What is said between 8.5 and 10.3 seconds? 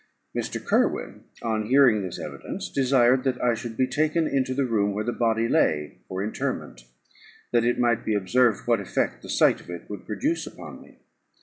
what effect the sight of it would